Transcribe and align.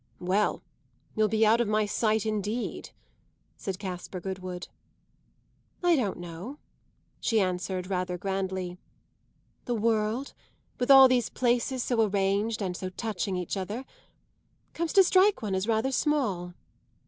"Well, 0.19 0.63
you'll 1.15 1.27
be 1.27 1.45
out 1.45 1.61
of 1.61 1.67
my 1.67 1.85
sight 1.85 2.25
indeed!" 2.25 2.89
said 3.55 3.77
Caspar 3.77 4.19
Goodwood. 4.19 4.67
"I 5.83 5.95
don't 5.95 6.17
know," 6.17 6.57
she 7.19 7.39
answered 7.39 7.85
rather 7.85 8.17
grandly. 8.17 8.79
"The 9.65 9.75
world 9.75 10.33
with 10.79 10.89
all 10.89 11.07
these 11.07 11.29
places 11.29 11.83
so 11.83 12.01
arranged 12.03 12.63
and 12.63 12.75
so 12.75 12.89
touching 12.89 13.37
each 13.37 13.55
other 13.55 13.85
comes 14.73 14.91
to 14.93 15.03
strike 15.03 15.43
one 15.43 15.53
as 15.53 15.67
rather 15.67 15.91
small." 15.91 16.55